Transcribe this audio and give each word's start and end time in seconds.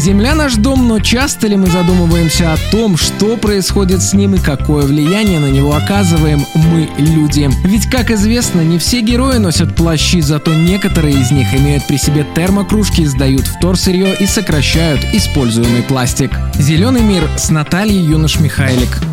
Земля 0.00 0.34
наш 0.34 0.54
дом, 0.54 0.88
но 0.88 0.98
часто 0.98 1.46
ли 1.46 1.56
мы 1.56 1.66
задумываемся 1.66 2.54
о 2.54 2.56
том, 2.70 2.96
что 2.96 3.36
происходит 3.36 4.00
с 4.00 4.14
ним 4.14 4.34
и 4.34 4.38
какое 4.38 4.86
влияние 4.86 5.40
на 5.40 5.50
него 5.50 5.74
оказываем 5.74 6.42
мы, 6.54 6.88
люди? 6.96 7.50
Ведь, 7.66 7.84
как 7.90 8.10
известно, 8.10 8.62
не 8.62 8.78
все 8.78 9.02
герои 9.02 9.36
носят 9.36 9.76
плащи, 9.76 10.22
зато 10.22 10.54
некоторые 10.54 11.20
из 11.20 11.30
них 11.30 11.54
имеют 11.54 11.86
при 11.86 11.98
себе 11.98 12.26
термокружки, 12.34 13.04
сдают 13.04 13.46
вторсырье 13.46 14.16
и 14.18 14.24
сокращают 14.24 15.04
используемый 15.12 15.82
пластик. 15.82 16.30
Зеленый 16.54 17.02
мир 17.02 17.28
с 17.36 17.50
Натальей 17.50 18.02
Юнош-Михайлик. 18.02 19.09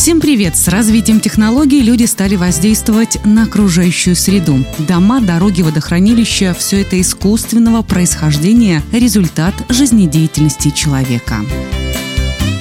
Всем 0.00 0.18
привет! 0.18 0.56
С 0.56 0.66
развитием 0.68 1.20
технологий 1.20 1.82
люди 1.82 2.04
стали 2.04 2.34
воздействовать 2.34 3.22
на 3.26 3.42
окружающую 3.42 4.16
среду. 4.16 4.64
Дома, 4.78 5.20
дороги, 5.20 5.60
водохранилища– 5.60 6.54
все 6.58 6.80
это 6.80 6.98
искусственного 6.98 7.82
происхождения, 7.82 8.82
результат 8.94 9.52
жизнедеятельности 9.68 10.70
человека. 10.70 11.44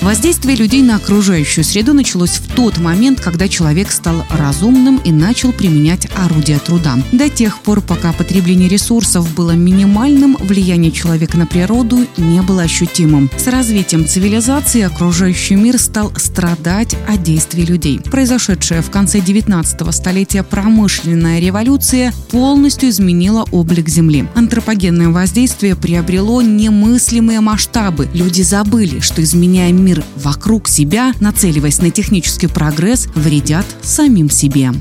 Воздействие 0.01 0.55
людей 0.55 0.81
на 0.81 0.95
окружающую 0.95 1.63
среду 1.63 1.93
началось 1.93 2.37
в 2.37 2.55
тот 2.55 2.77
момент, 2.77 3.19
когда 3.19 3.49
человек 3.49 3.91
стал 3.91 4.25
разумным 4.29 4.97
и 5.03 5.11
начал 5.11 5.51
применять 5.51 6.07
орудия 6.15 6.57
труда. 6.57 6.95
До 7.11 7.29
тех 7.29 7.59
пор, 7.59 7.81
пока 7.81 8.13
потребление 8.13 8.69
ресурсов 8.69 9.33
было 9.35 9.51
минимальным, 9.51 10.37
влияние 10.39 10.91
человека 10.91 11.37
на 11.37 11.45
природу 11.45 12.07
не 12.17 12.41
было 12.41 12.61
ощутимым. 12.63 13.29
С 13.37 13.47
развитием 13.47 14.07
цивилизации 14.07 14.81
окружающий 14.81 15.55
мир 15.55 15.77
стал 15.77 16.13
страдать 16.15 16.95
от 17.07 17.21
действий 17.21 17.65
людей. 17.65 17.99
Произошедшая 17.99 18.81
в 18.81 18.89
конце 18.89 19.19
19 19.19 19.93
столетия 19.93 20.43
промышленная 20.43 21.39
революция 21.39 22.13
полностью 22.31 22.89
изменила 22.89 23.45
облик 23.51 23.89
Земли. 23.89 24.27
Антропогенное 24.33 25.09
воздействие 25.09 25.75
приобрело 25.75 26.41
немыслимые 26.41 27.41
масштабы. 27.41 28.07
Люди 28.13 28.43
забыли, 28.43 29.01
что 29.01 29.21
изменяя 29.21 29.73
мир 29.73 29.88
мир 29.89 30.03
вокруг 30.17 30.67
себя, 30.67 31.13
нацеливаясь 31.19 31.81
на 31.81 31.89
технический 31.89 32.45
прогресс, 32.45 33.07
вредят 33.15 33.65
самим 33.81 34.29
себе. 34.29 34.71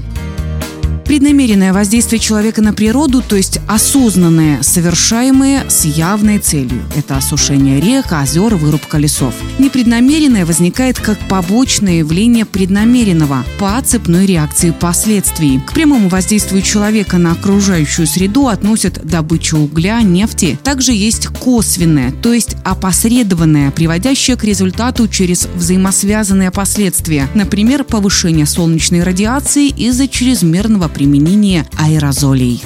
Преднамеренное 1.08 1.72
воздействие 1.72 2.20
человека 2.20 2.60
на 2.60 2.74
природу, 2.74 3.22
то 3.26 3.34
есть 3.34 3.60
осознанное, 3.66 4.62
совершаемое 4.62 5.64
с 5.70 5.86
явной 5.86 6.38
целью. 6.38 6.82
Это 6.94 7.16
осушение 7.16 7.80
рек, 7.80 8.12
озер, 8.12 8.56
вырубка 8.56 8.98
лесов. 8.98 9.32
Непреднамеренное 9.58 10.44
возникает 10.44 11.00
как 11.00 11.18
побочное 11.26 12.00
явление 12.00 12.44
преднамеренного 12.44 13.42
по 13.58 13.80
цепной 13.82 14.26
реакции 14.26 14.70
последствий. 14.70 15.62
К 15.66 15.72
прямому 15.72 16.10
воздействию 16.10 16.60
человека 16.60 17.16
на 17.16 17.32
окружающую 17.32 18.06
среду 18.06 18.48
относят 18.48 19.00
добычу 19.02 19.56
угля, 19.56 20.02
нефти. 20.02 20.58
Также 20.62 20.92
есть 20.92 21.28
косвенное, 21.28 22.12
то 22.12 22.34
есть 22.34 22.56
опосредованное, 22.64 23.70
приводящее 23.70 24.36
к 24.36 24.44
результату 24.44 25.08
через 25.08 25.48
взаимосвязанные 25.54 26.50
последствия. 26.50 27.28
Например, 27.32 27.82
повышение 27.82 28.44
солнечной 28.44 29.02
радиации 29.02 29.68
из-за 29.68 30.06
чрезмерного 30.06 30.97
применения 30.98 31.64
аэрозолей. 31.78 32.60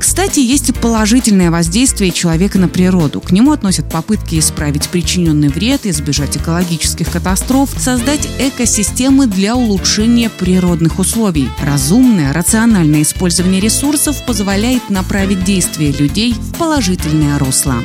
Кстати, 0.00 0.40
есть 0.40 0.70
и 0.70 0.72
положительное 0.72 1.52
воздействие 1.52 2.10
человека 2.10 2.58
на 2.58 2.66
природу. 2.66 3.20
К 3.20 3.30
нему 3.30 3.52
относят 3.52 3.88
попытки 3.88 4.36
исправить 4.40 4.88
причиненный 4.88 5.48
вред, 5.48 5.86
избежать 5.86 6.36
экологических 6.36 7.08
катастроф, 7.08 7.70
создать 7.78 8.28
экосистемы 8.40 9.28
для 9.28 9.54
улучшения 9.54 10.28
природных 10.28 10.98
условий. 10.98 11.48
Разумное, 11.62 12.32
рациональное 12.32 13.02
использование 13.02 13.60
ресурсов 13.60 14.16
позволяет 14.26 14.90
направить 14.90 15.44
действия 15.44 15.92
людей 15.92 16.32
в 16.34 16.58
положительное 16.58 17.38
русло. 17.38 17.76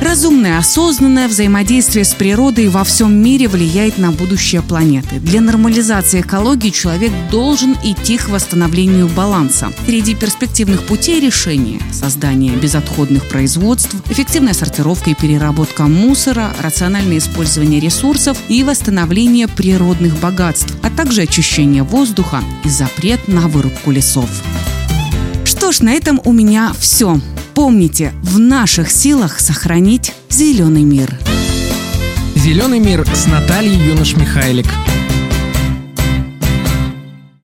Разумное, 0.00 0.58
осознанное 0.58 1.26
взаимодействие 1.26 2.04
с 2.04 2.14
природой 2.14 2.68
во 2.68 2.84
всем 2.84 3.14
мире 3.14 3.48
влияет 3.48 3.98
на 3.98 4.12
будущее 4.12 4.62
планеты. 4.62 5.18
Для 5.18 5.40
нормализации 5.40 6.20
экологии 6.20 6.70
человек 6.70 7.12
должен 7.30 7.76
идти 7.82 8.18
к 8.18 8.28
восстановлению 8.28 9.08
баланса. 9.08 9.72
Среди 9.86 10.14
перспективных 10.14 10.82
путей 10.82 11.20
решения– 11.20 11.80
создание 11.92 12.54
безотходных 12.56 13.26
производств, 13.28 13.94
эффективная 14.10 14.52
сортировка 14.52 15.10
и 15.10 15.14
переработка 15.14 15.84
мусора, 15.84 16.54
рациональное 16.60 17.18
использование 17.18 17.80
ресурсов 17.80 18.38
и 18.48 18.62
восстановление 18.62 19.48
природных 19.48 20.18
богатств, 20.20 20.74
а 20.82 20.90
также 20.90 21.22
очищение 21.22 21.82
воздуха 21.82 22.42
и 22.64 22.68
запрет 22.68 23.28
на 23.28 23.48
вырубку 23.48 23.90
лесов. 23.90 24.28
Что 25.44 25.72
ж, 25.72 25.80
на 25.80 25.92
этом 25.92 26.20
у 26.24 26.32
меня 26.32 26.72
все. 26.78 27.20
Помните, 27.56 28.12
в 28.22 28.38
наших 28.38 28.90
силах 28.90 29.40
сохранить 29.40 30.12
зеленый 30.28 30.82
мир. 30.82 31.18
Зеленый 32.34 32.80
мир 32.80 33.06
с 33.14 33.26
Натальей 33.26 33.78
Юнош-Михайлик. 33.78 34.66